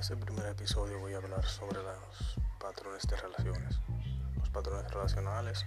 este 0.00 0.16
primer 0.16 0.46
episodio 0.46 1.00
voy 1.00 1.12
a 1.14 1.16
hablar 1.16 1.44
sobre 1.44 1.82
los 1.82 2.38
patrones 2.60 3.02
de 3.08 3.16
relaciones, 3.16 3.80
los 4.38 4.48
patrones 4.50 4.88
relacionales 4.92 5.66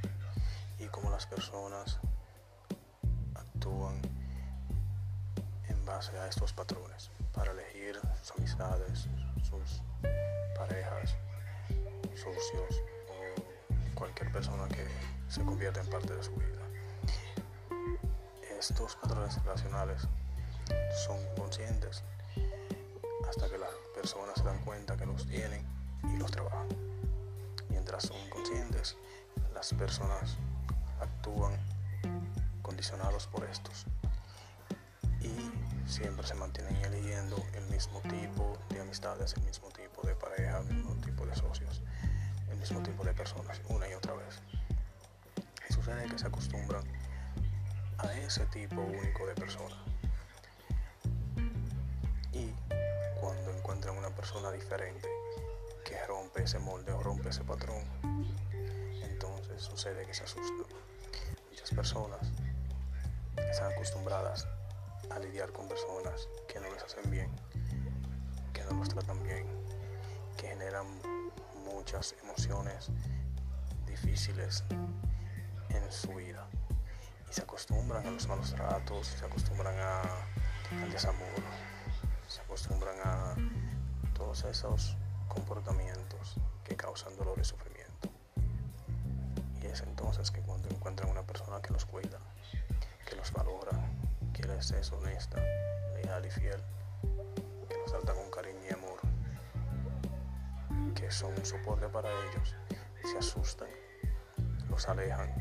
y 0.80 0.86
cómo 0.88 1.12
las 1.12 1.26
personas 1.28 2.00
actúan 3.36 4.02
en 5.68 5.86
base 5.86 6.18
a 6.18 6.28
estos 6.30 6.54
patrones 6.54 7.12
para 7.34 7.52
elegir 7.52 8.00
sus 8.22 8.38
amistades, 8.38 9.10
sus 9.44 9.82
parejas, 10.56 11.14
socios 12.16 12.82
o 13.10 13.96
cualquier 13.96 14.32
persona 14.32 14.66
que 14.70 14.88
se 15.28 15.44
convierta 15.44 15.82
en 15.82 15.90
parte 15.90 16.16
de 16.16 16.24
su 16.24 16.32
vida. 16.36 16.62
Estos 18.58 18.96
patrones 18.96 19.44
relacionales 19.44 20.08
son 21.06 21.20
conscientes 21.36 22.02
hasta 23.28 23.50
que 23.50 23.58
las 23.58 23.70
personas 23.96 24.36
se 24.38 24.44
dan 24.44 24.60
cuenta 24.64 24.98
que 24.98 25.06
los 25.06 25.28
tienen 25.28 25.66
y 26.04 26.18
los 26.18 26.32
trabajan. 26.32 26.68
Mientras 27.70 28.04
son 28.04 28.18
conscientes, 28.30 28.98
las 29.54 29.74
personas 29.74 30.38
actúan 31.00 31.54
condicionados 32.62 33.28
por 33.28 33.44
estos 33.46 33.86
y 35.22 35.90
siempre 35.90 36.26
se 36.26 36.36
mantienen 36.36 36.76
eligiendo 36.78 37.38
el 37.54 37.66
mismo 37.66 38.02
tipo 38.02 38.58
de 38.70 38.82
amistades, 38.82 39.34
el 39.34 39.44
mismo 39.44 39.70
tipo 39.70 40.06
de 40.08 40.16
pareja, 40.16 40.60
el 40.60 40.74
mismo 40.74 40.96
tipo 40.96 41.26
de 41.26 41.36
socios, 41.36 41.82
el 42.50 42.58
mismo 42.58 42.82
tipo 42.82 43.04
de 43.04 43.14
personas 43.14 43.62
una 43.70 43.88
y 43.88 43.94
otra 43.94 44.14
vez. 44.14 44.42
Y 45.70 45.74
sucede 45.74 46.08
que 46.08 46.18
se 46.18 46.28
acostumbran 46.28 46.84
a 47.98 48.12
ese 48.14 48.46
tipo 48.48 48.82
único 48.82 49.28
de 49.28 49.36
personas 49.36 49.91
persona 54.22 54.52
diferente 54.52 55.10
que 55.84 55.98
rompe 56.06 56.44
ese 56.44 56.60
molde 56.60 56.92
o 56.92 57.02
rompe 57.02 57.30
ese 57.30 57.44
patrón, 57.44 57.84
entonces 59.02 59.64
sucede 59.64 60.06
que 60.06 60.14
se 60.14 60.24
asustan. 60.26 60.68
Muchas 61.50 61.72
personas 61.72 62.22
están 63.36 63.72
acostumbradas 63.72 64.48
a 65.10 65.18
lidiar 65.18 65.52
con 65.52 65.68
personas 65.68 66.28
que 66.48 66.60
no 66.60 66.72
les 66.72 66.84
hacen 66.84 67.10
bien, 67.10 67.32
que 68.54 68.64
no 68.66 68.74
los 68.74 68.90
tratan 68.90 69.24
bien, 69.24 69.48
que 70.38 70.50
generan 70.50 70.86
muchas 71.66 72.14
emociones 72.22 72.92
difíciles 73.88 74.64
en 75.70 75.92
su 75.92 76.14
vida. 76.14 76.48
Y 77.28 77.34
se 77.34 77.42
acostumbran 77.42 78.06
a 78.06 78.12
los 78.12 78.28
malos 78.28 78.54
tratos, 78.54 79.08
se 79.08 79.26
acostumbran 79.26 79.80
a, 79.80 80.02
al 80.84 80.92
desamor, 80.92 81.42
todos 84.42 84.58
esos 84.58 84.98
comportamientos 85.28 86.36
que 86.64 86.76
causan 86.76 87.16
dolor 87.16 87.38
y 87.40 87.44
sufrimiento. 87.44 88.10
Y 89.62 89.68
es 89.68 89.82
entonces 89.82 90.32
que 90.32 90.42
cuando 90.42 90.68
encuentran 90.70 91.10
una 91.12 91.22
persona 91.22 91.62
que 91.62 91.72
los 91.72 91.86
cuida, 91.86 92.18
que 93.08 93.16
los 93.16 93.32
valora, 93.32 93.78
que 94.34 94.44
les 94.44 94.72
es 94.72 94.92
honesta, 94.92 95.38
leal 95.94 96.26
y 96.26 96.32
fiel, 96.32 96.60
que 97.70 97.78
los 97.78 97.92
trata 97.92 98.14
con 98.14 98.32
cariño 98.32 98.60
y 98.68 98.74
amor, 98.74 99.00
que 100.96 101.12
son 101.12 101.34
un 101.38 101.46
soporte 101.46 101.88
para 101.90 102.10
ellos, 102.10 102.56
se 103.04 103.18
asustan, 103.20 103.70
los 104.70 104.88
alejan 104.88 105.32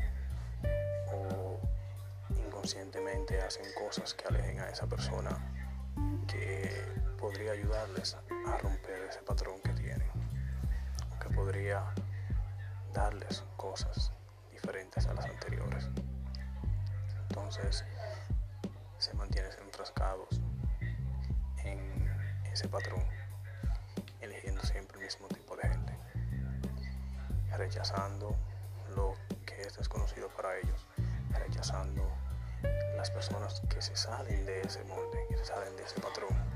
o 1.11 1.59
inconscientemente 2.29 3.41
hacen 3.41 3.65
cosas 3.73 4.13
que 4.13 4.27
alejen 4.27 4.59
a 4.59 4.69
esa 4.69 4.85
persona 4.85 5.31
que 6.27 6.69
podría 7.17 7.51
ayudarles 7.51 8.17
a 8.47 8.57
romper 8.57 8.90
darles 12.93 13.43
cosas 13.57 14.11
diferentes 14.51 15.07
a 15.07 15.13
las 15.13 15.25
anteriores. 15.25 15.89
Entonces 17.29 17.85
se 18.97 19.13
mantienen 19.13 19.51
enfrascados 19.65 20.41
en 21.63 21.79
ese 22.51 22.67
patrón, 22.67 23.03
eligiendo 24.19 24.61
siempre 24.63 24.97
el 24.97 25.05
mismo 25.05 25.27
tipo 25.29 25.55
de 25.55 25.69
gente, 25.69 25.97
rechazando 27.57 28.35
lo 28.95 29.13
que 29.45 29.61
es 29.61 29.77
desconocido 29.77 30.27
para 30.29 30.57
ellos, 30.57 30.87
rechazando 31.31 32.05
las 32.97 33.09
personas 33.09 33.61
que 33.69 33.81
se 33.81 33.95
salen 33.95 34.45
de 34.45 34.61
ese 34.61 34.83
molde, 34.83 35.25
que 35.29 35.37
se 35.37 35.45
salen 35.45 35.75
de 35.77 35.83
ese 35.83 35.99
patrón 36.01 36.51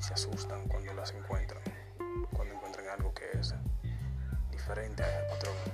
se 0.00 0.14
asustan 0.14 0.66
cuando 0.66 0.92
las 0.94 1.12
encuentran, 1.12 1.62
que 3.20 3.38
es 3.38 3.54
diferente 4.50 5.02
al 5.02 5.26
patrón. 5.26 5.69